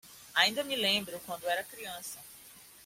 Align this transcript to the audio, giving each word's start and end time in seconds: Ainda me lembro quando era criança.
Ainda 0.33 0.63
me 0.63 0.75
lembro 0.75 1.19
quando 1.27 1.47
era 1.47 1.63
criança. 1.63 2.17